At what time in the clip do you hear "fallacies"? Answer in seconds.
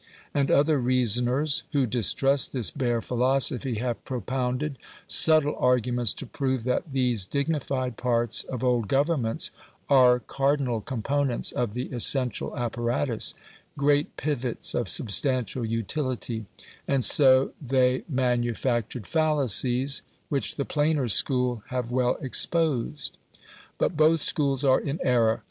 19.05-20.01